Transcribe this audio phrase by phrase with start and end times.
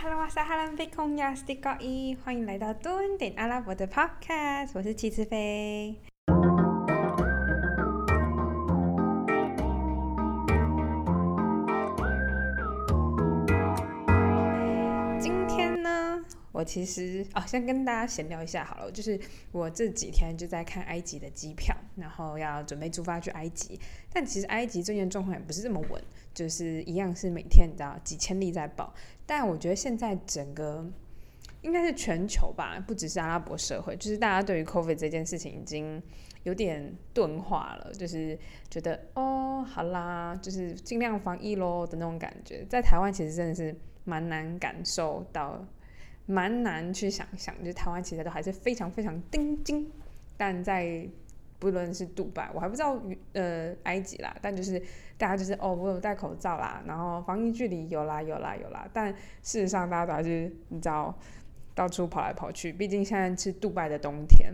[0.00, 5.96] hello 我是哈兰贝空呀斯蒂高一，欢迎来到蹲点阿拉伯的 Podcast，我是齐志飞。
[16.58, 19.16] 我其实哦，先跟大家闲聊一下好了，就是
[19.52, 23.78] 我这几天就在看埃及的机票，然后要准备出发去埃及，
[24.12, 26.02] 但其实埃及最近状况也不是这么稳，
[26.34, 28.92] 就是一样是每天你知道几千例在报，
[29.24, 30.84] 但我觉得现在整个
[31.62, 36.02] 应该是全球吧，不只是阿拉伯社会，就是大家对于 COVID 这件事情已经
[36.42, 38.36] 有点钝化了，就是
[38.68, 42.66] 觉得哦，好啦，就是尽量防疫咯的那种感觉。
[42.68, 45.64] 在台湾其实真的是蛮难感受到，
[46.30, 49.90] 蛮难去想象，就台湾其实都还是非常非常钉钉，
[50.36, 51.08] 但在
[51.58, 53.00] 不论是杜拜，我还不知道
[53.32, 54.78] 呃埃及啦，但就是
[55.16, 59.10] 大家就是哦，我有戴口罩啦，然后防疫距离有啦有啦有啦，但
[59.42, 61.18] 事实上大家都还是你知道
[61.74, 64.52] 到处跑来跑去，毕竟现在是杜拜的冬天，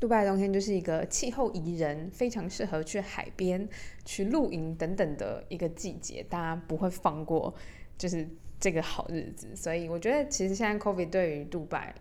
[0.00, 3.68] 杜拜的冬天就是一个气候宜人，非常适合去海边、
[4.04, 7.54] 去露营等等的一个季节，大家不会放过
[7.98, 8.26] 就是
[8.58, 11.94] 这个好日子，所以我觉得其实现在 COVID 对于杜拜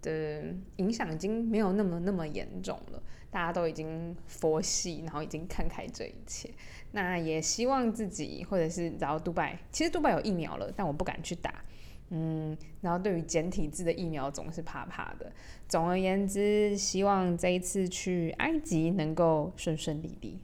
[0.00, 0.42] 的
[0.76, 6.50] 影响已经没有那么那么严重了，大家都已经佛系，然后已经看开这一切。
[6.90, 11.64] 那也希望自己或者是然后杜拜，其实杜拜有疫苗了，但我不敢去打。
[12.14, 15.32] 嗯，然后对于简体字的疫苗总是怕怕的。
[15.66, 20.38] 总而言之，希望这一次去埃及能够顺顺利利。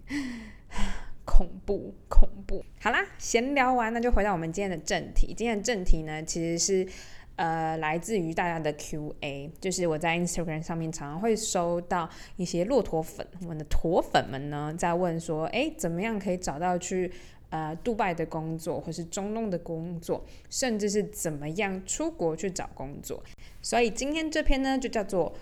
[1.29, 2.65] 恐怖，恐怖。
[2.81, 5.35] 好啦，闲聊完，那就回到我们今天的正题。
[5.37, 6.89] 今天的正题呢，其实是
[7.37, 17.13] 呃来自于大家的 Q&A，就是我在 Instagram 上面常常会收到一些骆驼粉，我们的驼粉们呢在问说，哎，怎么样可以找到去
[17.51, 23.23] 呃杜拜的工作，或是中东的工作，甚至是怎么样出国去找工作？
[23.61, 25.35] 所以今天这篇呢，就叫做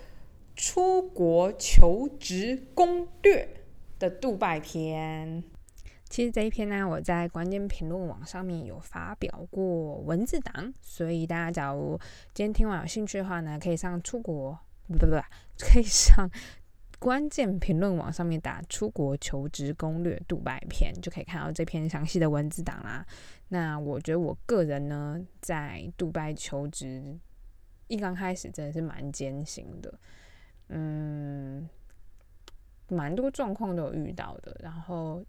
[0.57, 3.47] 出国求职攻略
[3.97, 5.41] 的杜拜篇。
[6.09, 11.99] 其实这一篇呢，我在关键评论网上面有发表过文字档，所以大家假如
[12.33, 14.57] 今天听完有兴趣的话呢，可以上出国
[14.87, 15.15] 不不不，
[15.59, 16.29] 可以上
[16.97, 23.05] 关键评论网上面打“出国求职攻略”杜拜篇，就可以看到这篇详细的文字档啦。
[23.49, 27.19] 那我觉得我个人呢，在杜拜求职
[27.87, 29.93] 一刚开始真的是蛮艰辛的，
[30.69, 31.69] 嗯，
[32.87, 35.23] 蛮多状况都有遇到的，然后。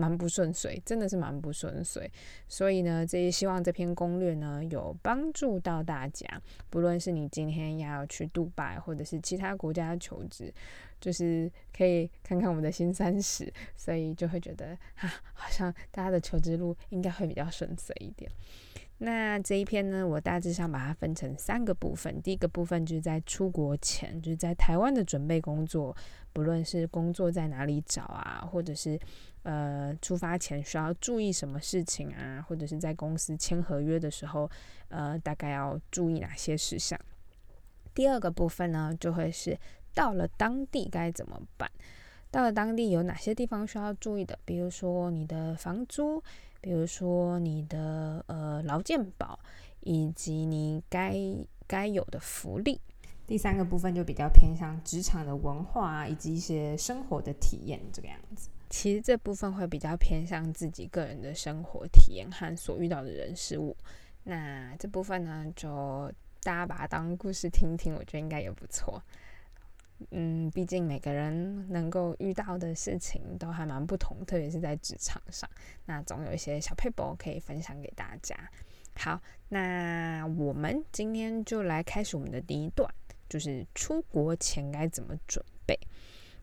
[0.00, 2.10] 蛮不顺遂，真的是蛮不顺遂。
[2.48, 6.26] 所以呢，这也希望这篇攻略呢有帮助到大家。
[6.70, 10.52] 不论是你今天要去杜拜，或者是其他国家求职，
[10.98, 18.30] 就是可以看看我们的新三十，所以就会觉得啊，好像大家的求职路应该会比较顺遂一点。
[19.02, 22.20] 那这一篇呢，我大致上把它分成三个部分。
[22.20, 25.96] 第一个部分就是在出国前，就是在台湾的准备工作，
[26.34, 29.00] 不论是工作在哪里找啊，或者是
[29.42, 34.50] 呃出发前需要注意什么事情啊，或者是在公司签合约的时候，
[34.88, 36.98] 呃大概要注意哪些事项。
[37.94, 39.58] 第二个部分呢，就会是
[39.94, 41.70] 到了当地该怎么办，
[42.30, 46.22] 到了当地有哪些地方需要注意的，比如说你的房租。
[46.62, 49.40] 比如说你的呃劳健保，
[49.80, 51.14] 以及你该
[51.66, 52.78] 该有的福利。
[53.26, 58.50] 第三个部分就比较偏向职场的文化以及一些生活的体验这个样子。
[58.70, 63.76] 其实这部分会比较偏向自己个人的生活体验和所遇到的人事物。
[64.22, 66.10] 那这部分呢，就
[66.42, 69.02] 大家把它当故事听听，我觉得应该也不错。
[70.12, 75.50] 嗯，毕竟每个人能够遇到的事情都还蛮不同，特别是在职场上，
[75.84, 78.34] 那总有一些小配博可以分享给大家。
[78.94, 82.88] 好，那我们今天就来开始我们的第一段，
[83.28, 85.78] 就是出国前该怎么准备。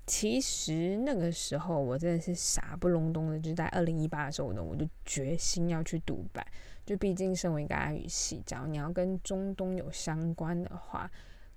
[0.07, 6.47] 其实那个时候我真的是傻不隆咚的，就在二零一八的时候呢，我就决心要去杜拜。
[6.85, 11.11] 就毕竟身为一个阿语系，只要你要跟中东有相关的话。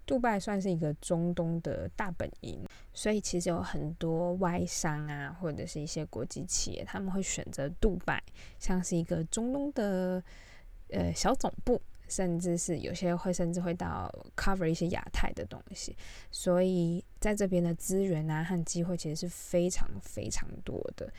[0.07, 2.61] 杜拜算是一个中东的大本营，
[2.93, 8.21] 所以其实有很多外商啊，或者是一些国际企业，他们会选择杜拜，
[8.59, 10.21] 像是一个中东的
[10.89, 15.97] 呃小总部，甚至是有些会甚至会到 cover 一些亚太的东西，
[16.31, 21.11] 所以在这边的资源啊和机会其实是非常非常多的。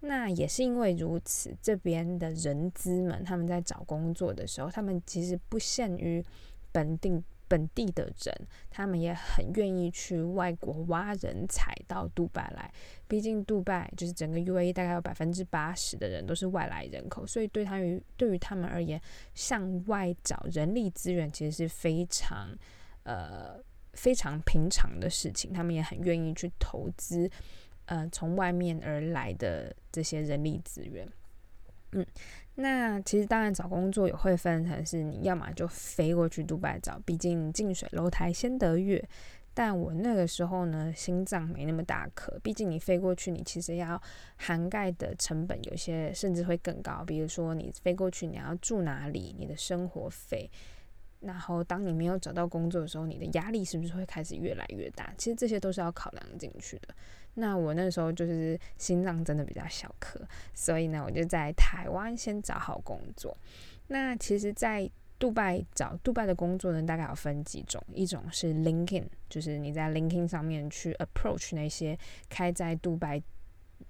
[0.00, 6.24] 那也是因为如此，这边的人资们他们在找工作的时候，他们其实不限于
[6.72, 7.22] 本地。
[7.48, 12.70] 本地的人，他们也很愿意去外国挖人才到杜拜来。
[13.08, 19.00] 毕竟杜拜就是整个 UAE 大概有百分之八十的人都是外来人口，所以对他于对于他们而言，
[19.34, 22.54] 向外找人力资源其实是非常
[23.04, 23.58] 呃
[23.94, 25.52] 非常平常的事情。
[25.52, 27.30] 他们也很愿意去投资
[27.86, 31.08] 呃从外面而来的这些人力资源。
[31.92, 32.06] 嗯，
[32.60, 39.02] 那其实当然找工作也会分成是你要么就飞过去杜拜找，毕竟近水楼台先得月。
[39.54, 44.00] 但我那个时候呢，心脏没那么大颗，毕竟你飞过去，你其实要
[44.36, 47.04] 涵盖的成本有些甚至会更高。
[47.04, 50.50] 比如说你飞过去，你要住哪里，你的生活费，
[51.20, 55.12] 然后当你没有找到工作的时候，你的压力是不是会开始越来越大？
[55.18, 56.94] 其实这些都是要考量进去的。
[57.34, 60.20] 那我那时候就是心脏真的比较小颗，
[60.54, 63.36] 所以呢，我就在台湾先找好工作。
[63.86, 71.98] 那其实，在杜拜找杜拜的工作呢，大概有分几种，一种是 LinkedIn，就是你在 LinkedIn 上面去 approach 那些
[72.28, 73.22] 开在杜拜，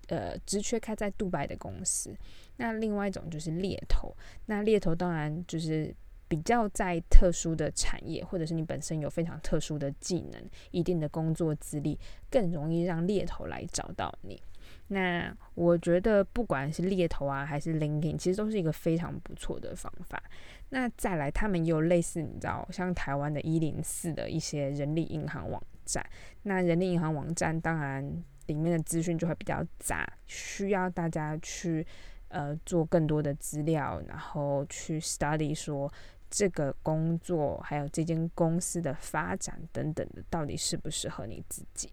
[0.08, 2.14] 呃，职缺开在杜拜的公司。
[2.56, 4.14] 那另外一种就是猎头，
[4.46, 5.94] 那猎头当然就是
[6.28, 10.40] 比较在特殊的产业，或者是你本身有非常特殊的技能、
[10.70, 11.98] 一定的工作资历，
[12.30, 14.40] 更容易让猎头来找到你。
[14.88, 20.22] 那我觉得不管是猎头啊，还是 LinkedIn，其实都是一个非常不错的方法。
[20.70, 26.04] 那再来，他们也有类似，你知道，像台湾的一零四的一些人力银行网站。
[26.42, 31.86] 那人力银行网站当然里面的资讯就会比较杂，需要大家去
[32.28, 35.90] 呃做更多的资料，然后去 study 说
[36.30, 41.92] 这个工作还有这间公司的发展等等的，到底适不适合你自己。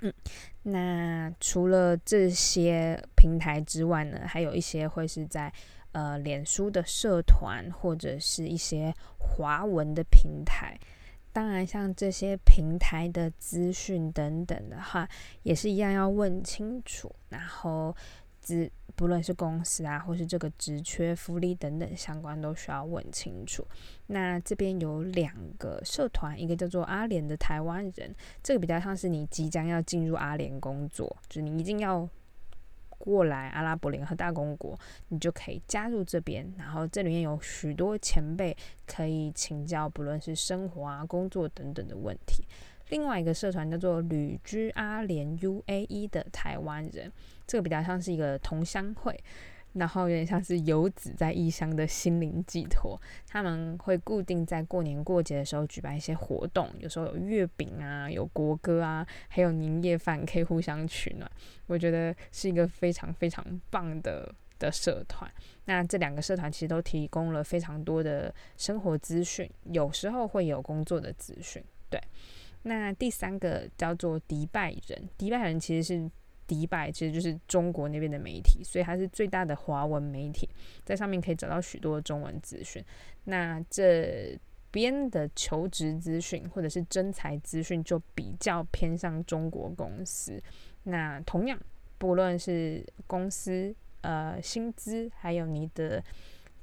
[0.00, 0.12] 嗯，
[0.62, 5.52] 那除了这些平台之外呢，还有一些会是在。
[5.96, 10.76] 呃，脸书的社团或者是一些华文的平台，
[11.32, 15.08] 当然像这些平台的资讯等等的话，
[15.44, 17.14] 也是一样要问清楚。
[17.28, 17.94] 然后，
[18.44, 23.66] 资不论是公司啊，或是这个职缺、福利等等相关，都需要问清楚。
[24.06, 32.08] 那这边有两个社团，一个叫做阿联的台湾人，这个比较像是你即将要进入阿联工作，就你一定要。
[32.96, 38.56] 过来阿拉伯联合大公国，你就可以加入这边，然后这里面有许多前辈
[38.86, 42.46] 可以请教，不论是生活啊、工作等等的问题。
[42.88, 47.12] 另外一个社团叫做旅居阿联 UAE 的台湾人，
[47.46, 49.18] 这个比较像是一个同乡会。
[49.74, 52.96] 然后有点像是游子在异乡的心灵寄托，
[53.26, 61.28] 他们会固定在过年过节的时候举办一些活动，有时候有月饼啊，有国歌啊，还有年夜饭可以互相取暖。
[61.66, 65.28] 我觉得是一个非常非常棒的的社团。
[65.64, 71.60] 那这两个社团其实都提供了非常多的生活资讯，有时候会有工作的资讯。
[71.90, 72.00] 对，
[72.62, 76.08] 那第三个叫做迪拜人，迪拜人其实是。
[76.46, 80.48] 迪拜其实就是中国那边的媒体，所以它是最大的华文媒体，
[80.84, 82.84] 在上面可以找到许多中文资讯。
[83.24, 84.38] 那这
[84.70, 90.42] 边的求职资讯或者是征才资讯就比较偏向中国公司。
[90.82, 91.58] 那同样，
[91.96, 96.02] 不论是公司呃薪资，还有你的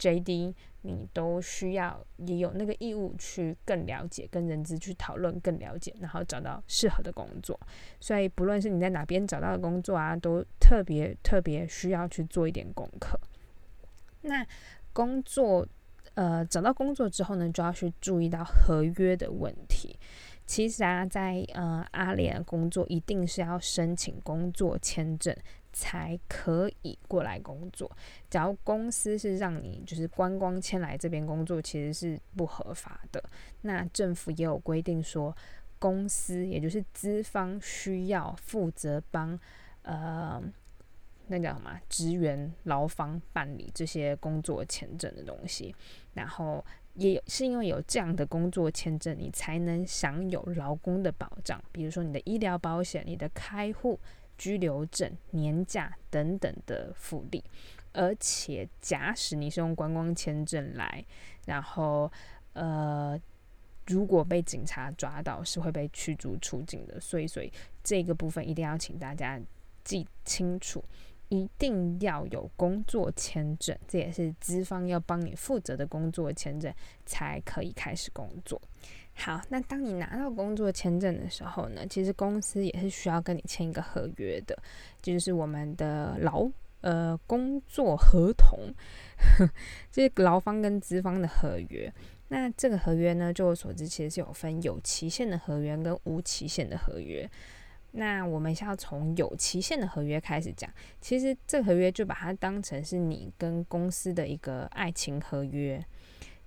[0.02, 0.56] JD。
[0.84, 7.60] 你都需要也有那个义务去更了解，跟人资去讨论更了解，然后找到适合的工作。
[8.00, 13.16] 所以不论是你在哪边找到的工作啊，都特别特别需要去做一点功课。
[14.22, 14.44] 那
[14.92, 15.68] 工作
[16.16, 19.96] 呃找到工作之后呢，就要去注意到合约的问题。
[20.48, 25.38] 其实啊，在呃阿联工作一定是要申请工作签证。
[25.74, 27.90] 才可以过来工作。
[28.30, 33.24] 假如公司是让你就是观光签来这边工作，其实是不合法的。
[33.62, 35.36] 那政府也有规定说，
[35.80, 39.40] 公司也就是资方需要负责帮
[39.84, 40.42] 呃
[41.28, 45.74] 那叫什么职员劳方办理这些工作签证的东西。
[46.14, 46.64] 然后
[46.96, 53.98] 也是因为有这样的工作签证，你才能享有劳工的保障，比如说你的医疗保险、你的开户。
[54.38, 57.44] 居留证、年假等等的福利，
[57.94, 61.06] 而且假使你是用观光签证来，
[61.46, 62.12] 然后
[62.54, 63.20] 呃，
[63.88, 67.00] 如果被警察抓到，是会被驱逐出境的。
[67.00, 67.52] 所以，所以
[67.84, 69.40] 这个部分一定要请大家
[69.84, 70.84] 记清楚，
[71.30, 76.74] 一定要有工作签证，这也是资方要帮你负责的工作签证，
[77.06, 78.62] 才可以开始工作。
[79.24, 84.58] 好，那当你拿到工作签证的时候呢，其实公司也是需要跟你签一个合约的，
[85.00, 86.50] 就是我们的劳
[86.82, 88.58] 呃工作合同，
[89.92, 91.94] 这是劳方跟资方的合约。
[92.30, 97.30] 那这个合约呢，就我所知，其实是有分有期限的合约跟无期限的合约。
[97.92, 100.68] 那我们先要从有期限的合约开始讲。
[101.00, 105.86] 其实这个合约就把它当成是你跟公司的一个爱情合约。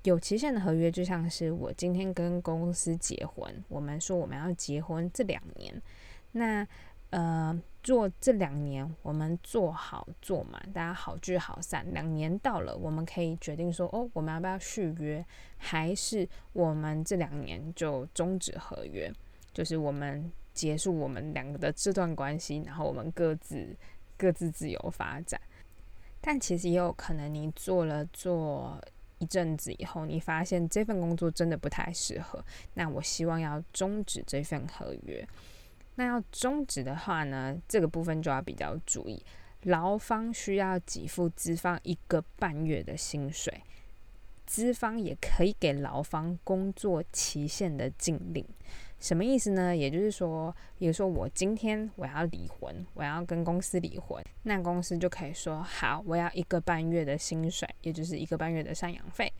[0.04, 5.82] 有期限的合约就像是我今天跟公司结婚，我们说我们要结婚这两年，
[6.32, 6.66] 那
[7.10, 11.84] 呃做这两年我们做好做满，大家好聚好散。
[11.92, 15.24] 两年到了，我们可以决定说哦，我们要不要续约，
[15.56, 19.12] 还是我们这两年就终止合约，
[19.52, 20.32] 就是我们。
[20.54, 23.76] 结束我们两个的这段关系，然后我们各自
[24.16, 25.40] 各自自由发展。
[26.20, 28.80] 但其实也有可能，你做了做
[29.24, 35.26] 一阵子以后，你发现这份工作真的不太适合，那我希望要终止这份合约。
[35.94, 39.24] 那要终止的话呢，这个部分就要比较注意，
[39.62, 43.62] 劳方需要给付资方一个半月的薪水，
[44.44, 48.44] 资方也可以给劳方工作期限的禁令。
[49.04, 49.76] 什么意思呢？
[49.76, 59.30] 也就是说，比如说我今天我要离婚，我要跟公司离婚，那公司就可以说好，我要一个半月的薪水，也就是一个半月的赡养费。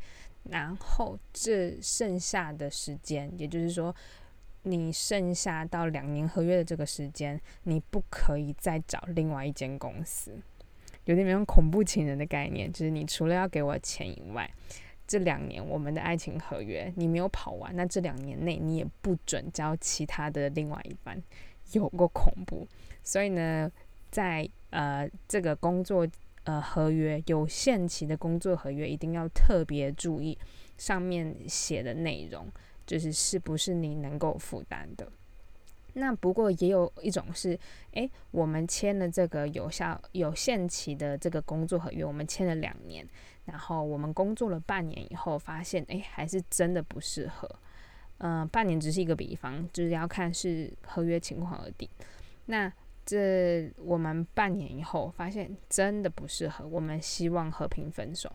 [0.50, 3.96] 然后这剩下的时间，也就是说，
[4.64, 10.38] 你剩下到两年合约的这个时间，你不可以再找另外一间公司。
[11.06, 14.50] 有点那种恐怖情人的概念，就是你除了要给我钱以外。
[15.06, 21.22] 这两年我们的爱情合约你没有跑完，那这两年内你也不准交其他的另外一半，
[21.72, 22.66] 有过恐怖。
[23.02, 23.70] 所以呢，
[24.10, 26.08] 在呃这个工作
[26.44, 30.38] 呃合约有限期的工作合约，一定要特别注意
[30.78, 32.50] 上面写的内容，
[32.86, 35.06] 就是是不是你能够负担的。
[35.96, 37.56] 那不过也有一种是，
[37.92, 43.06] 诶，我们签了这个有效有限期的这个工作合约，我们签了两年。
[43.46, 47.48] 然后我们工作了半年以后，发现哎，还是真的不适合。
[48.18, 51.86] 嗯，半年只是一个比方，就是要看是合约情况而定。
[52.46, 52.72] 那
[53.04, 58.32] 这我们半年以后发现真的不适合，我们希望和平分手。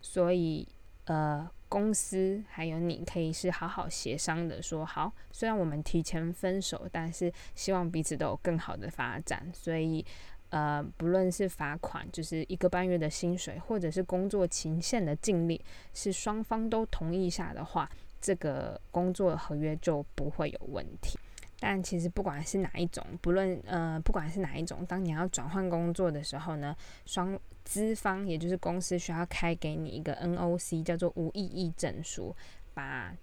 [0.00, 0.68] 所以
[1.06, 9.50] 呃，公司还有你可以是好好协商的，说好，虽然我们提前分手，但是希望彼此都有更好的发展。
[9.52, 10.04] 所以。
[10.52, 15.58] 呃，不论是罚款，就是一个半月的薪水，或者是工作期限的尽力，
[15.94, 17.90] 是双方都同意下的话，
[18.20, 21.18] 这个工作合约就不会有问题。
[21.58, 32.36] 但其实不管是哪一种，不论呃不管是哪一种，当你要转换工作的时候呢，双资方也就是公司需要开给你一个 NOC，叫做无异议证书，
[32.74, 33.16] 把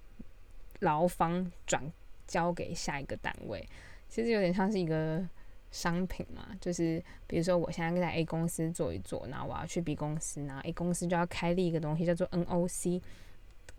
[0.80, 1.84] 劳方转
[2.26, 3.64] 交给下一个单位。
[4.08, 5.24] 其实有点像是一个。
[5.72, 13.02] 商品嘛，就是比如说我现在在 A 公司做一做，然后我要去 B 公司，然后 A 公司就要开立一个东西叫做 NOC，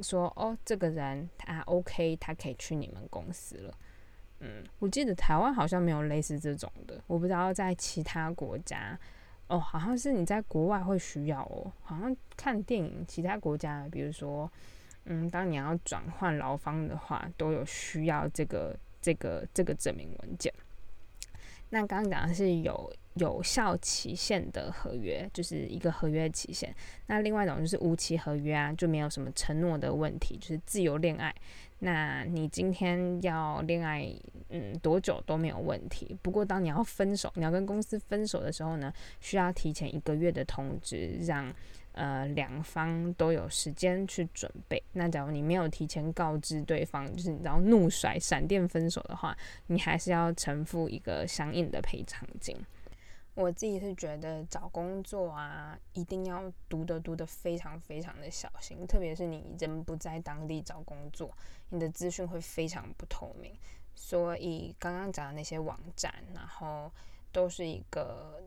[0.00, 3.74] 说哦这个人他 OK，他可以去你们公司了。
[4.38, 8.98] 嗯，我记得台湾好像没有类似这种的，我不知道在其他国家
[9.48, 14.50] 哦，好像是你在国外会需要哦，好像看电影其他国家，比如说
[15.06, 20.52] 嗯，当你要转换劳方的话，都有需要这个这个这个证明文件。
[21.70, 26.74] 那刚刚讲的是有有效期限的合约，就是一个合约期限。
[27.06, 31.34] 那另外一种就是无期合约啊，就没有什么承诺的问题，就是自由恋爱。
[31.78, 34.06] 那你今天要恋爱，
[34.50, 36.14] 嗯，多久都没有问题。
[36.20, 41.52] 不过当你要分手，你要跟公司分手的时候呢，需要提前一个月的通知，让。
[41.92, 44.80] 呃，两方都有时间去准备。
[44.92, 52.56] 那假如你没有提前告知对方，就是你知道怒甩、闪电分手的话，你还是要承付一个相应的赔偿金。
[53.34, 61.36] 我自己是觉得找工作啊，一定要读的读的非常非常的小心，特别是你人不在当地找工作，
[61.70, 63.52] 你的资讯会非常不透明。
[63.96, 66.90] 所以刚刚讲的那些网站，然后
[67.32, 68.40] 都是一个。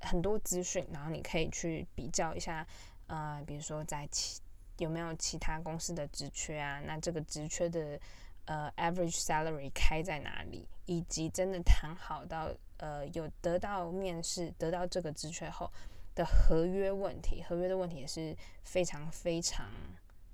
[0.00, 2.66] 很多资讯，然后你可以去比较一下，
[3.06, 4.40] 呃，比如说在其
[4.78, 6.80] 有没有其他公司的职缺啊？
[6.84, 7.98] 那这个职缺的
[8.44, 10.68] 呃 average salary 开在哪里？
[10.86, 15.70] 以及真的谈好到呃有得到面试得到这个职缺后
[16.14, 19.66] 的合约问题，合约的问题也是非常非常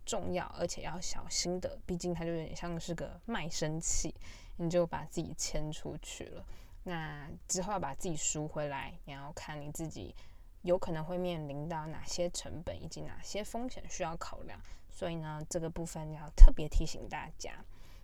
[0.05, 1.79] 重要，而且要小心的。
[1.87, 4.15] 毕竟它就有点像是个卖身契，
[4.57, 6.45] 你就把自己签出去了。
[6.85, 10.15] 那之后要把自己赎回来，你要看你自己
[10.63, 14.61] 有可能会面临到哪些成本以及哪些风险需要考量，
[14.91, 17.53] 所以呢，这个部分要特别提醒大家。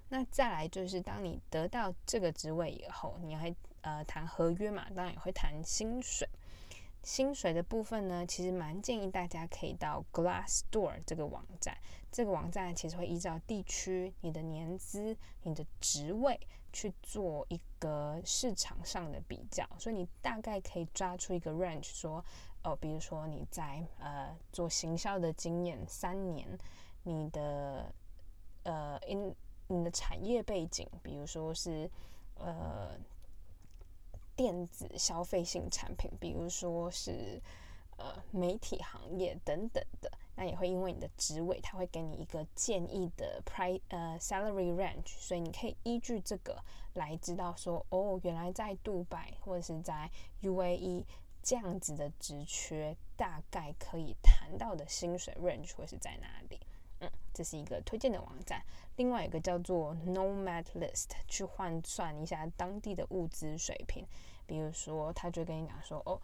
[0.08, 6.28] 那再来就是，当你得到这个职位以后，你还呃谈合约嘛，当然也会谈薪水。
[7.02, 11.78] 薪水的部分呢，其实蛮建议大家可以到 Glassdoor 这个网站。
[12.10, 16.38] 这个网站其实会依照地区、你的年资、你的职位
[16.72, 22.24] 去做一个市场上的比较，所以你大概可以抓出一个 range，说
[22.62, 26.58] 哦，比如说你在呃做行销的经验三年，
[27.02, 27.92] 你的
[28.64, 29.34] 呃 in
[29.68, 31.90] 你的产业背景，比如说是
[32.34, 32.98] 呃。
[34.36, 37.38] 电子消费性产品，比如说是
[37.98, 51.04] 呃媒体行业等等的，那也会因为你的职位，他会给你一个建议的 price 呃 salary range，所以你可以依据这个来知道说，哦，原来在杜拜或者是在 UAE
[51.42, 56.58] 这样子的职缺，大概可以谈到的薪水 range 会是在哪里。
[57.00, 58.64] 嗯，这是一个推荐的网站。
[58.96, 64.06] 另外一个叫做 Nomad List，去换算一下当地的物资水平。
[64.46, 66.18] 比如说，他就跟你讲说，哦，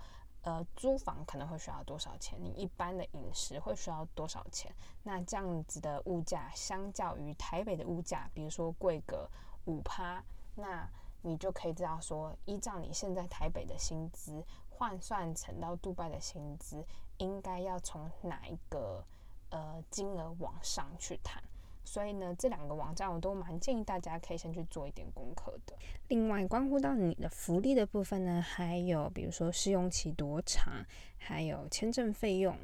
[0.47, 2.39] 呃，租房可能会需要多少钱？
[2.41, 4.73] 你一般的饮食会需要多少钱？
[5.03, 9.29] 那这样子的物价，相较于台北的物价，比如说贵个
[9.65, 10.23] 五趴，
[10.55, 10.89] 那
[11.23, 16.87] 你就可以知道说，依照你现在台北的薪资换算成到杜拜的薪资，
[17.19, 19.05] 应该要从哪一个？
[19.51, 21.41] 呃，金额往上去谈，
[21.87, 25.75] 所以呢，这两个网站我都蛮建议大家可以先去做一点功课的。
[26.09, 30.85] 另外，关乎到你的福利的部分呢，还有比如说试用期多长，
[31.17, 32.55] 还有签证费用、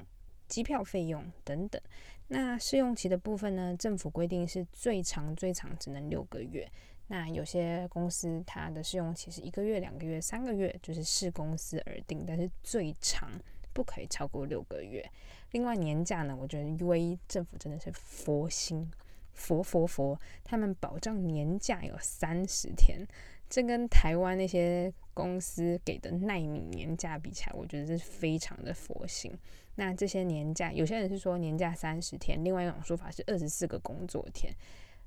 [0.48, 1.80] 机票费用等等。
[2.26, 6.68] 那试用期的部分呢，政府规定是最长最长只能六个月。
[7.08, 13.30] 那有些公司它的试用期是一个月、两个月、三个月，就是视公司而定，但是最长
[13.72, 15.08] 不可以超过六个月。
[15.50, 18.90] 另外年假呢，我觉得 UAE 政府真的是佛心，
[19.34, 23.06] 佛佛佛，他们保障年假有三十天，
[23.48, 29.32] 这跟台湾那些公司给的耐米年假比起来，我觉得这是非常的佛心。
[29.74, 34.52] 那这些年假，有些人是说年假三十天，另外一种说法是二十四个工作天，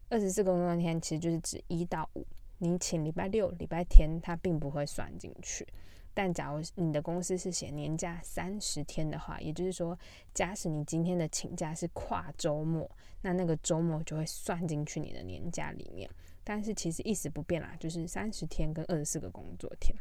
[0.09, 2.25] 二十四个工作天其实就是指一到五，
[2.57, 5.67] 你请礼拜六、礼拜天，它并不会算进去。
[6.15, 9.99] 但假如你的公司是写年假三十天的话，也就是说，
[10.33, 12.89] 假使你今天的请假是跨周末，
[13.21, 16.09] 那那个周末就会算进去你的年假里面。
[16.41, 19.93] 但是其实意思不变啦，就是三十天跟二十四个工作天。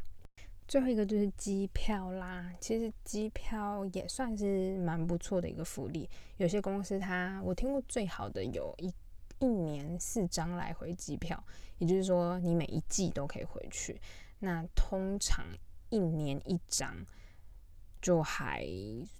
[0.67, 6.09] 最后一个就是机票啦，其实机票也算是蛮不错的一个福利。
[6.37, 8.93] 有些公司它我听过最好的有一
[9.39, 11.43] 一年四张来回机票，
[11.77, 13.99] 也就是说你每一季都可以回去。
[14.39, 15.45] 那通常。
[15.89, 16.95] 一年一张
[18.01, 18.65] 就还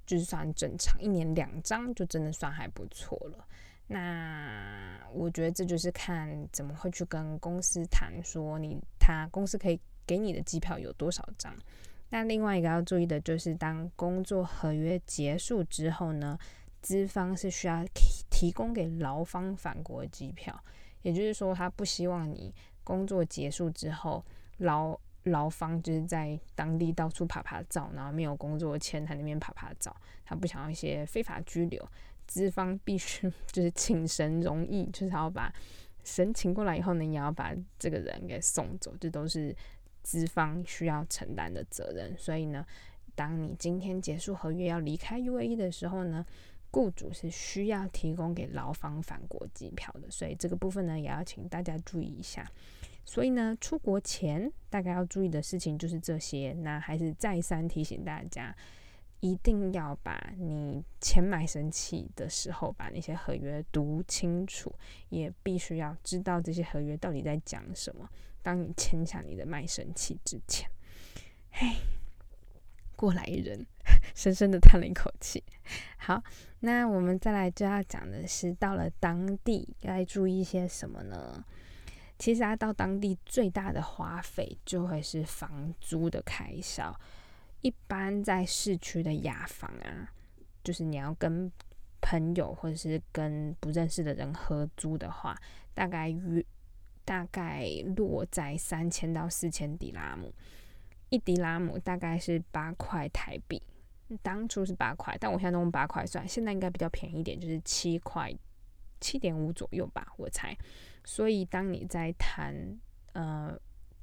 [0.05, 3.47] 就是算正常，一年两张就真的算还不错了。
[3.87, 11.55] 那我觉得这就是看怎么会去跟公司谈，说你他公司可以给你的机票有多少张。
[12.09, 16.37] 那另外一个要注意的就是，当工作合约结束之后呢，
[16.81, 17.83] 资方是需要
[18.29, 20.63] 提供给劳方返国机票，
[21.01, 24.23] 也就是说，他不希望你工作结束之后
[24.57, 24.99] 劳。
[25.25, 31.87] 劳方就是在当地到处爬爬照，然后没有工作签在那边爬爬照，他不想要一些非法拘留。
[32.27, 35.53] 资方必须 就是请神容易，就是要把
[36.03, 39.55] 神请过来以后呢，也要把这个人给送走，这都是
[40.01, 42.15] 资方需要承担的责任。
[42.17, 42.65] 所以呢，
[43.13, 46.25] 当你今天结束合约要离开 UAE 的时候呢，
[46.71, 50.09] 雇主是需要提供给劳方返国机票的。
[50.09, 52.47] 所以这个部分呢，也要请大家注意一下。
[53.05, 56.53] 所以呢，出国前大概要注意的事情就是这些。
[56.53, 58.53] 那还是再三提醒大家，
[59.19, 64.73] 一定要把你签卖身契的时候，把那些合约读清楚，
[65.09, 68.09] 也必须要知道这些合约到底在讲什么。
[68.41, 70.69] 当你签下你的卖身契之前，
[71.51, 71.67] 嘿，
[72.95, 73.65] 过来人
[74.13, 75.43] 深深的叹了一口气。
[75.97, 76.23] 好，
[76.59, 81.45] 那我们再来就要讲的是，到了当地该注意些什么呢？
[82.17, 86.97] 其实啊，到当地最大的花费就会是房租的开销。
[87.61, 90.09] 一般在市区的雅房啊，
[90.63, 91.51] 就是你要跟
[91.99, 95.35] 朋友或者是跟不认识的人合租的话，
[95.73, 96.45] 大概约
[97.03, 100.33] 大概落在三千到四千迪拉姆。
[101.09, 103.61] 一迪拉姆大概是八块台币，
[104.21, 108.31] 当初是八块，但我现在用八块算，现在应该比较便宜一点，就是七块
[109.05, 110.57] 七点五左右吧，我猜。
[111.03, 112.55] 所以，当你在谈
[113.13, 113.55] 呃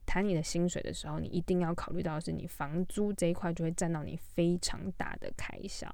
[0.07, 5.93] 谈你的薪水的时候，你一定要考虑到是，你房租这一块就会占到你非常大的开销。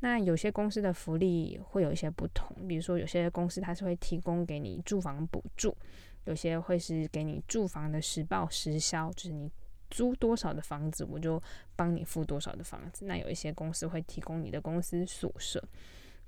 [0.00, 5.76] 那有些公司的福利会有一些不同，比如说有些公司它是会提供给你住房补助，
[6.26, 9.50] 有些会是给你住房的实报实销，就是你
[9.90, 11.42] 租多少的房子，我就
[11.74, 13.06] 帮你付多少的房子。
[13.06, 15.60] 那有一些公司会提供你的公司宿舍，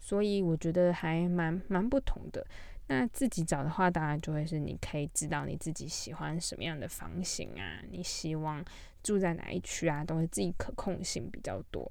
[0.00, 2.44] 所以我觉得还蛮蛮不同的。
[2.88, 8.64] 那自己找的话，当然就会是你可以知道你自己喜欢什么样的房型啊，你希望
[9.02, 11.88] 住在哪一区啊，都是自己可控性比较多。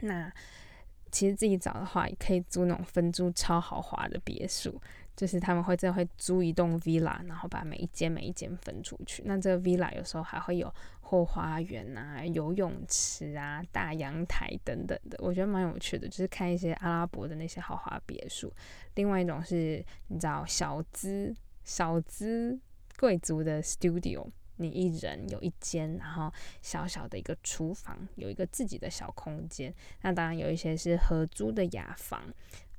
[0.00, 0.32] 那
[1.10, 4.80] 其实自己找的话，也可以租那种分租超豪华的别墅。
[5.16, 9.22] 就是他们会真的会租一栋 villa，然后把每一间每一间分出去。
[9.24, 10.70] 那这个 villa 有时候还会有
[11.08, 16.08] 后花园啊、游泳池啊、大阳台等等的，我觉得蛮有趣的。
[16.08, 18.52] 就是看一些阿拉伯的那些豪华别墅。
[18.96, 22.58] 另外一种是你知道小资小资
[22.98, 29.72] 贵族的 studio，你一人有一间，然后小小的一个厨房，有一个自己的小空间。
[30.02, 32.22] 那当然有一些是合租的雅房，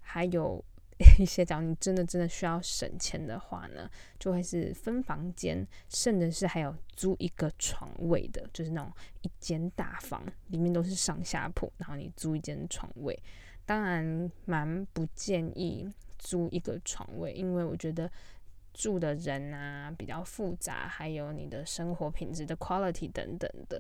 [0.02, 0.64] 还有。
[1.20, 13.18] 一些，假如你真的真的需要省钱的话呢，就会是分房间，甚至是还有租一个床位的，就是那种一间大房，里面都是上下铺，然后你租一间床位。
[13.64, 18.12] 当然，蛮不建议租一个床位，因为我觉得
[18.74, 23.80] 住的人啊比较复杂，还有你的生活品质的 quality 等等的。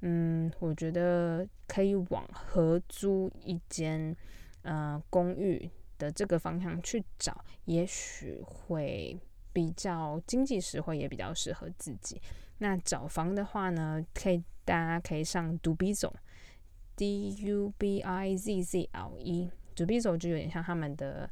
[0.00, 4.16] 嗯，我觉得可以往合租一间
[4.62, 5.70] 呃公寓。
[5.98, 9.18] 的这个方向去找，也许会
[9.52, 12.20] 比较经济实惠，也比较适合自己。
[12.58, 21.28] 那找房的话呢，可以大家可以上 Dubizo，D U B I Z Z L E，Dubizo 就有点像他们的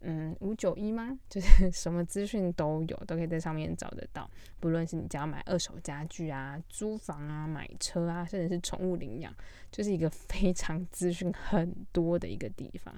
[0.00, 1.18] 嗯五九一吗？
[1.28, 4.30] 就是什么资讯都有，都可以在上面找得到。
[4.60, 9.34] 不论是你只要买二手家具啊、租房啊、买车啊，甚至是宠物领养，
[9.72, 12.94] 就是一个非常资讯很多的一个地方。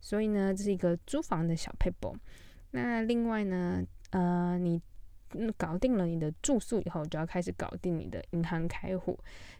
[0.00, 2.14] 所以呢，这是一个租房的小 paper。
[2.70, 4.80] 那另外呢，呃，你
[5.56, 9.18] 搞定了你的住宿以后，就要开始搞定你的银行开户。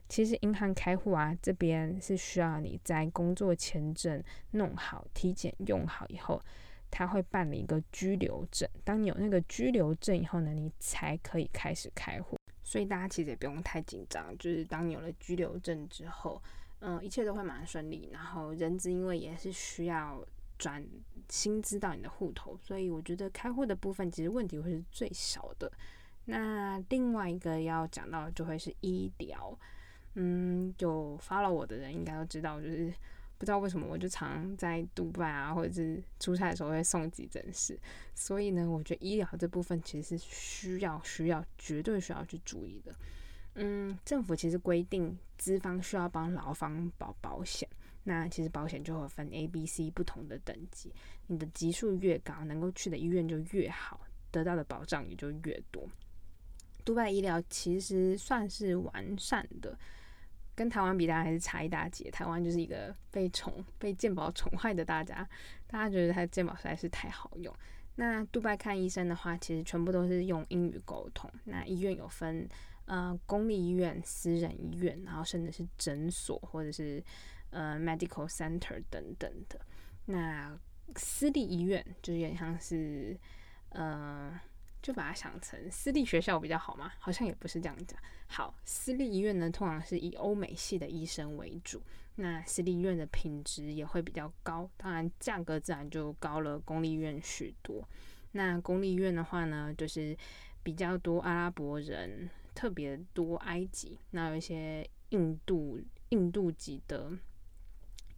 [0.08, 4.22] 其实银行开户啊，这边是需要你在工作签证
[4.52, 6.42] 弄好、体检用好以后，
[6.90, 8.68] 他会办理一个居留证。
[8.84, 12.36] 当你有那个居留证以后呢，你才可以开始开户。
[12.62, 16.42] 所以大家其实也不用太紧张，就是当你有了居留证之后。
[16.80, 18.08] 嗯，一切都会蛮顺利。
[18.12, 20.24] 然后人资因为也是需要
[20.58, 20.84] 转
[21.28, 25.70] 薪资到你的户头，所以我觉得开户的部分其实问题会是最小的。
[26.26, 29.58] 那另外一个要讲到就会是医疗。
[30.14, 32.92] 嗯，有 follow 我的人应该都知道，就是
[33.38, 37.78] 不知道为什么我就常在杜拜啊，或者是出差的时候会送急诊室。
[38.14, 42.92] 所以呢，我觉得医疗这部分其实是需要、需要、绝对需要去注意的。
[43.60, 47.68] 嗯，政府其实规定资方需要帮劳方保保险，
[48.04, 50.94] 那其实保险就会分 A、B、C 不同的等级，
[51.26, 55.88] 你的级数越高，能够去的医院就越好，得到的保障也就越多。
[56.84, 59.76] 杜拜医疗其实算是完善的，
[60.54, 62.08] 跟台湾比，大家还是差一大截。
[62.12, 65.28] 台湾就是一个被宠、被健保宠坏的大家，
[65.66, 67.52] 大家觉得它健保实在是太好用。
[67.96, 71.28] 那杜拜看医生的话，其实全部都是用英语沟通。
[71.42, 72.48] 那医院有分。
[72.88, 77.04] 呃，公立医院、私人医院，然后甚至是诊所或者是
[77.50, 79.60] 呃 medical center 等等的。
[80.06, 80.58] 那
[80.96, 83.14] 私立医院就有点像是
[83.68, 84.40] 呃，
[84.80, 86.90] 就把它想成私立学校比较好吗？
[86.98, 88.00] 好像也不是这样讲。
[88.26, 91.82] 好，私立医院呢，通常是以欧美系的医生为主。
[92.14, 97.86] 那私立医院的品质也会比较高，当然价格自然就高了公立医院许多。
[98.32, 100.16] 那公立医院的话呢，就是
[100.62, 102.30] 比较多阿拉伯人。
[102.58, 107.08] 特别多埃及，那有一些印度印度籍的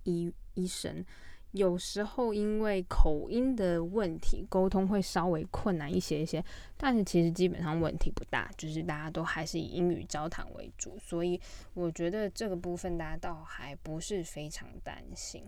[0.04, 1.04] 医医生，
[1.50, 6.42] 有时候因为口音的问题，沟通会稍微困难一些一些，
[6.78, 11.38] 但是其实基本上问题不大，就是大家都还是以英语交谈为主，所以
[11.74, 15.44] 我觉得这个部分大家倒还不是非常担心。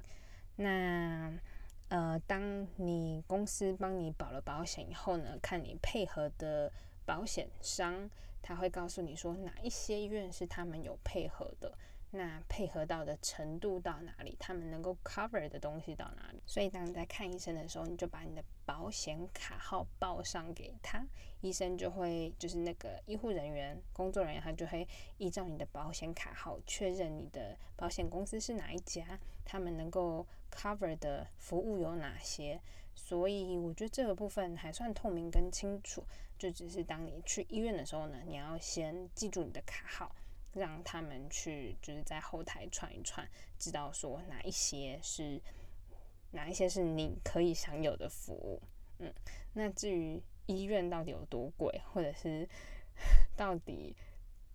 [0.56, 1.32] 那
[1.88, 6.70] 呃，当你公司帮你保了保险以后呢，看你配合的
[7.06, 8.10] 保险商。
[8.42, 11.72] 他会告诉你说哪一些医院是他们有配合的，
[12.10, 16.42] 那配合到的程度到哪里，他们能够 cover 的东西到哪里。
[16.44, 21.02] 所以当你在看医生的时候，你就把你的保险卡号报上给他，
[21.40, 32.60] 医生就会就是那个医护人员、工作人员，他就会依照你的保险卡号确认你的保险公司是哪一家，他们能够 cover 的服务有哪些。
[32.94, 36.04] 所以我觉得这个部分还算透明跟清楚。
[36.42, 40.12] 就只是当你去医院的时候呢，你要先记住你的卡号，
[40.54, 43.24] 让他们去就是在后台串一串，
[43.60, 45.40] 知道说哪一些是
[46.32, 48.60] 哪一些是你可以享有的服务。
[48.98, 49.14] 嗯，
[49.52, 52.48] 那至于医院到底有多贵，或者是
[53.36, 53.94] 到底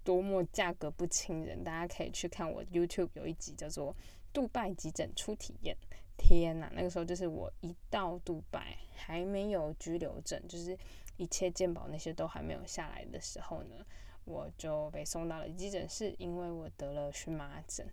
[0.04, 1.64] 多么价格不亲人。
[1.64, 3.94] 大家可以去看我 YouTube 有一集叫做
[4.34, 5.74] 《杜拜急诊初体验》。
[6.20, 10.76] 天呐，那个时候就是我一到杜拜，还没有居留证，就是
[11.18, 13.86] 一切健保那些都还没有下来的时候呢，
[14.24, 17.86] 我就被送到了急诊室，因为我得了荨麻疹，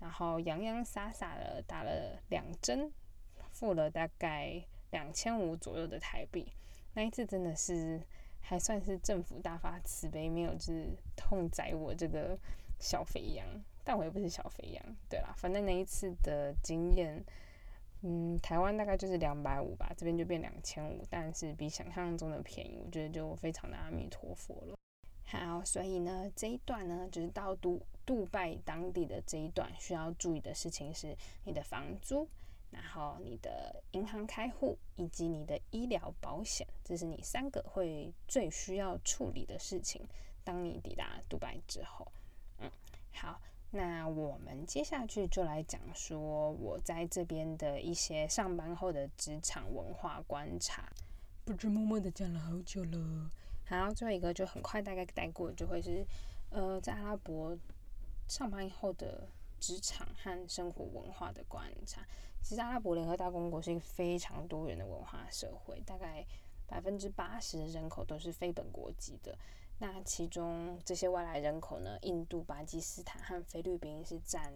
[0.00, 2.92] 然后洋洋洒洒的打了两针，
[3.50, 6.52] 付了大概两千五左右的台币。
[6.94, 8.00] 那一次真的是
[8.40, 12.38] 还算是政府大发慈悲，没有就是痛宰我这个
[12.78, 13.46] 小肥羊，
[13.84, 17.24] 但我又不是小肥羊，对啦，反正那一次的经验。
[18.02, 24.76] 嗯，台湾大概就是两百五吧，这边就变两千五，但是比想象中的便宜，我觉得就非常的阿弥陀佛了。
[25.24, 32.28] 好，所以呢，这一段呢，就是到杜杜拜当地的这一段需要注意的事情是你的房租，
[32.70, 40.06] 然后你的银行开户以及你的医疗保险，这是你三个会最需要处理的事情。
[40.44, 42.06] 当你抵达杜拜之后，
[42.60, 42.70] 嗯，
[43.12, 43.40] 好。
[43.76, 50.90] 那我们接下去就来讲说我在这边的一些上班后的职场文化观察。
[51.44, 53.30] 不知默默的讲了好久了。
[53.66, 56.04] 好，最后一个就很快大概带过，就会是
[56.50, 57.56] 呃在阿拉伯
[58.26, 59.28] 上班后的
[59.60, 62.00] 职场和生活文化的观察。
[62.42, 66.24] 其实阿拉伯联合大公国是一个非常多元的文化社会，大概
[66.66, 69.36] 百分之八十的人口都是非本国籍的。
[69.78, 71.98] 那其中这些外来人口呢？
[72.00, 74.50] 印度、巴基斯坦和菲律宾是占，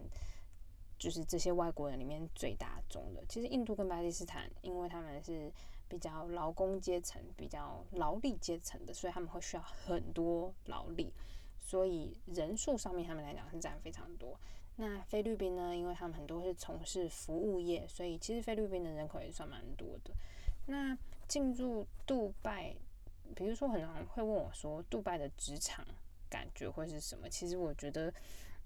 [0.97, 3.23] 就是这些外国人里面最大宗的。
[3.29, 5.51] 其实印度跟巴基斯坦，因为他们是
[5.87, 11.13] 比较劳工阶层、比较劳力阶层的，所以他们会需要很多劳力，
[11.59, 14.35] 所以人数上面他们来讲是占非常多。
[14.77, 15.75] 那菲律宾呢？
[15.75, 20.11] 因为他们很多是从事服务业，所以其实菲律宾的人口也算蛮多的。
[20.65, 22.75] 那进入杜拜。
[23.35, 25.85] 比如说，很多人会问我说，杜拜的职场
[26.29, 27.29] 感觉会是什么？
[27.29, 28.13] 其实我觉得，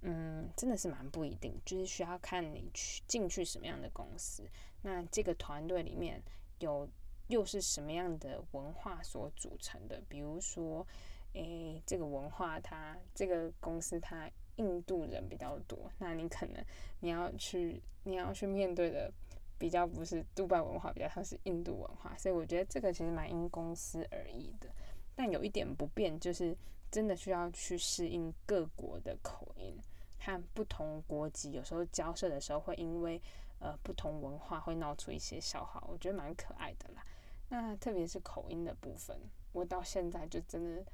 [0.01, 4.43] 嗯，真的是蛮不一定，就是需要看你去进去什么样的公司，
[4.81, 6.21] 那这个团队里面
[6.59, 6.87] 有
[7.27, 10.01] 又是什么样的文化所组成的。
[10.07, 10.85] 比如说，
[11.33, 16.63] 诶，这个文化它这个公司它印度人比较多，那你可能
[16.99, 19.11] 你要去你要去面对的。
[19.57, 24.69] 比较不是杜拜文化，比较像是印度文化，所以我觉得这个其实蛮因公司而异的。
[25.15, 26.55] 但有一点不变，就是
[26.91, 29.77] 真的需要去适应各国的口音
[30.19, 33.21] 和不同国籍，有时候交涉的时候会因为
[33.59, 37.03] 呃不同文化会闹出一些笑话，我觉得蛮可爱的啦。
[37.47, 39.17] 那特别是口音的部分，
[39.53, 40.85] 我到现在就真的，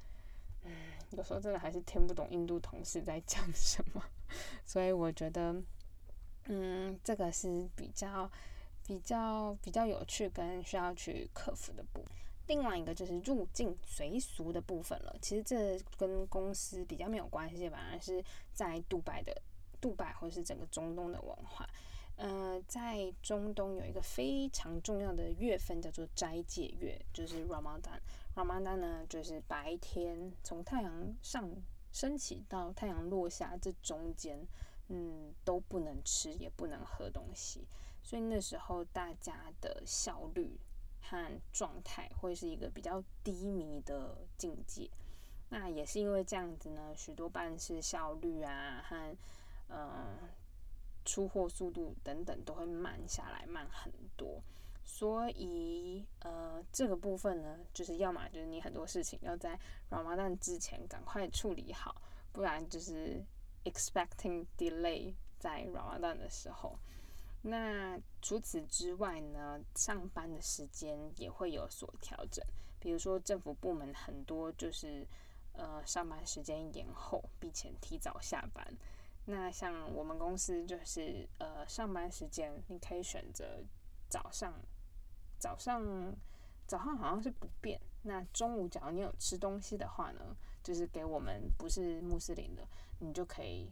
[0.64, 0.70] 嗯，
[1.10, 4.04] 有时候真的还是听不懂印度同事在讲什么，
[4.64, 5.52] 所以我觉得，
[6.44, 8.30] 嗯，这个是比较。
[8.84, 12.10] 比较比较有趣跟需要去克服的部分，
[12.48, 15.16] 另外一个就是入境随俗的部分了。
[15.22, 19.32] 其实这跟公司比较没有关系，反而是在杜拜的
[19.80, 21.64] 杜拜或是整个中东的文化。
[22.16, 28.00] 呃，在中东有一个非常重要的月份叫做斋戒月，就是 Ramadan。
[28.34, 31.48] Ramadan 呢，就是白天从太阳上
[31.92, 34.44] 升起到太阳落下这中间，
[34.94, 37.66] 嗯，都不能吃也不能喝东西。
[38.02, 40.58] 所以那时候大家的效率
[41.00, 44.90] 和状态会是一个比较低迷的境界。
[45.48, 49.16] 那也是因为这样子呢，许多办事效率啊和
[49.68, 50.18] 嗯
[51.04, 54.42] 出货速度等等都会慢下来，慢很多。
[54.84, 59.58] 所以呃这个部分呢，就是要么就是你很多事情要在
[59.90, 62.02] Ramadan 之前赶快处理好，
[62.32, 63.24] 不然就是
[63.64, 66.78] expecting delay 在 Ramadan 的时候。
[67.42, 72.44] 那除此之外呢，上班的时间也会有所调整。
[72.78, 75.06] 比如说，政府部门很多就是
[75.52, 78.64] 呃上班时间延后，并且提早下班。
[79.24, 83.60] 那像我们公司就是呃上班时间你可以选择
[84.08, 84.54] 早上，
[85.38, 85.84] 早上
[86.66, 87.80] 早上好像是不变。
[88.02, 92.66] 那中午假如你有吃东西的话呢，就是给我们不是穆斯林的，
[93.02, 93.70] 你就可以。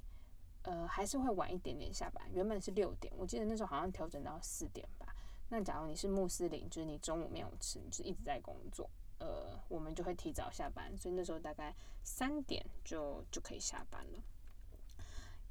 [0.64, 2.22] 呃，还是会晚一点点下班。
[2.34, 5.06] 原本是六点，我记得那时候好像调整到四点吧。
[5.48, 8.90] 那假如你是穆斯林，就是你中午没有吃，你就一直在工作，
[9.20, 14.22] 呃，我们就会提早下班，所以那时候大概三点就就可以下班了。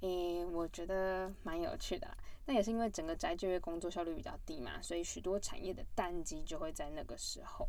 [0.02, 2.08] 诶，我觉得蛮有趣的。
[2.46, 7.68] 那也是因为整个宅就业工作效率比较低嘛，所以许多产业的淡季就会在那个时候。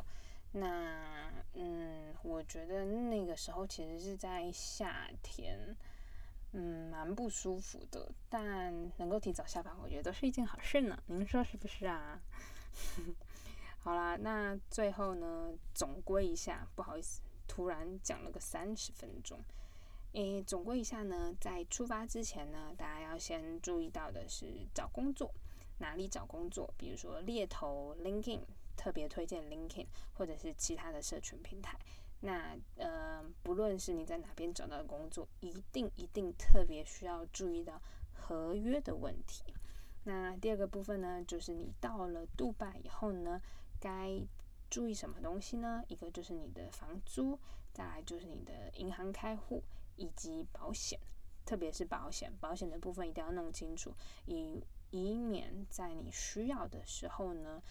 [0.53, 5.75] 那嗯，我觉得那个时候其实是在夏天。
[6.53, 11.01] 嗯，蛮不舒服的，但能够提早下班，我觉得都是一件好事呢。
[11.07, 12.21] 您说是不是啊？
[13.79, 19.39] 好啦，那最后呢，总归一下，不好意思，突然讲了个三十分钟。
[20.13, 25.33] 诶，总归一下呢，在出发之前呢，大家要先注意到的是找工作，
[25.79, 26.75] 哪里找工作？
[26.77, 28.41] 比如说猎头、LinkedIn，
[28.77, 31.79] 特别推荐 LinkedIn，或者是其他的社群平台。
[32.21, 37.81] 那呃，不论是你在哪边找到工作，一定一定特别需要注意到
[38.13, 39.55] 合约的问题。
[40.05, 43.41] 那第二个部分呢，就是你到了杜拜以后呢，
[43.81, 44.21] 该
[44.69, 45.83] 注意什么东西呢？
[45.89, 47.39] 一个就是你的房租，
[47.73, 49.63] 再来就是你的银行开户。
[49.97, 50.99] 以及保险，
[51.45, 53.93] 特别是保险，保险的部分一定要弄清楚，
[54.25, 57.63] 以以免在你需要的时候呢，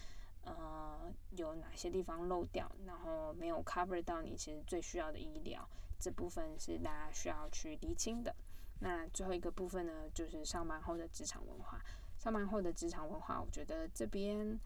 [0.44, 8.34] 呃，有哪些地方漏掉，然后没有 cover 到你其实最需要的医疗，这部分是大家需要去厘清的。
[8.80, 11.80] 那最后一个部分呢，就是上班后的职场文化。
[12.18, 14.58] 上班后的职场文化，我觉得这边，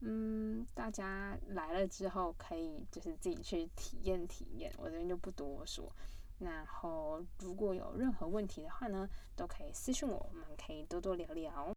[0.00, 5.92] 嗯，大家来了之后可以就是自己去体验体验，我这边就不多说。
[6.38, 11.72] 然后，如果有任何问题的话呢，都可以私信我，我们可以多多聊聊。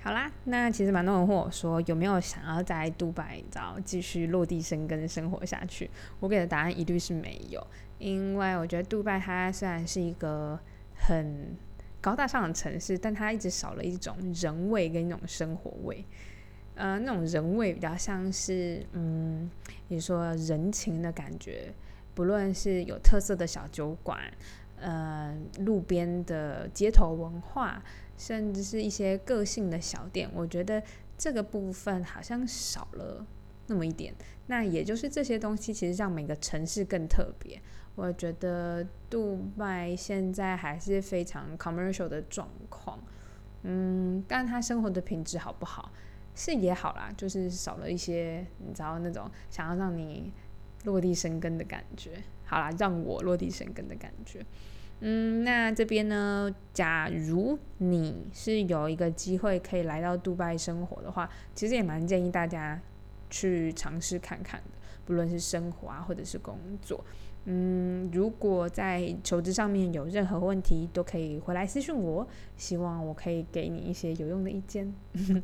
[0.00, 5.90] 好啦，那其实蛮多人问我说，有没有想要在杜拜找继续落地生根生活下去？
[6.20, 7.66] 我给的答案一律是没有，
[7.98, 10.58] 因为我觉得杜拜它虽然是一个
[10.94, 11.56] 很
[12.00, 16.04] 高大上的城市，但它一直少了一种人味跟一种生活味。
[16.76, 19.50] 呃，那种人味比较像是，嗯，
[19.88, 21.74] 你说人情的感觉。
[22.14, 24.18] 不论是有特色的小酒馆，
[24.80, 27.82] 呃，路边的街头文化，
[28.18, 30.82] 甚至是一些个性的小店，我觉得
[31.16, 33.24] 这个部分好像少了
[33.68, 34.12] 那么一点。
[34.48, 37.58] 那也就是这些东西，其实让每个城市更特别。
[37.94, 42.98] 我觉得杜拜现在还是非常 commercial 的状况，
[43.62, 45.90] 嗯，但他生活的品质好不好，
[46.34, 50.32] 是也好啦，就是少了一些，你知道那种想要让你。
[50.84, 54.46] 落地生根的感觉，好啦，让我落地生根的感觉。
[55.00, 62.80] 嗯，那这边呢，假如你是有一个机会可以来到杜拜生活的话，其实也蛮建议大家
[63.30, 64.70] 去尝试看看的，
[65.04, 67.04] 不论是生活啊，或者是工作。
[67.44, 74.92] 嗯，如果在求职上面有任何问题，都可以回来私信我，希望我可以给你一些有用的意见。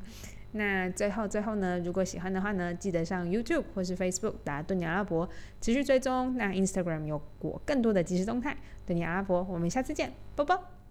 [0.57, 5.29] 那最后最后呢，如果喜欢的话呢，记得上 YouTube 或是 Facebook 打“顿尼阿拉伯”
[5.61, 6.37] 持续追踪。
[6.37, 8.57] 那 Instagram 有我更多的即时动态。
[8.87, 10.84] 顿尼阿拉伯，我们下次见，拜拜。